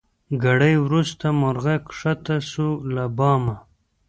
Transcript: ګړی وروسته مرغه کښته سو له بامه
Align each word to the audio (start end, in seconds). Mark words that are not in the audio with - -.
ګړی 0.43 0.73
وروسته 0.85 1.25
مرغه 1.41 1.75
کښته 1.87 2.35
سو 2.51 2.67
له 2.95 3.03
بامه 3.17 3.55